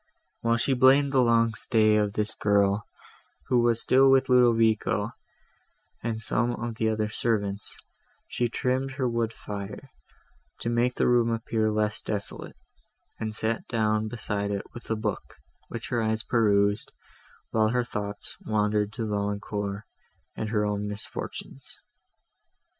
[0.39, 2.87] While she blamed the long stay of this girl,
[3.49, 5.11] who was still with Ludovico
[6.01, 7.77] and some other of the servants,
[8.27, 9.91] she trimmed her wood fire,
[10.61, 12.55] to make the room appear less desolate,
[13.19, 15.35] and sat down beside it with a book,
[15.67, 16.91] which her eyes perused,
[17.51, 19.83] while her thoughts wandered to Valancourt,
[20.35, 21.77] and her own misfortunes.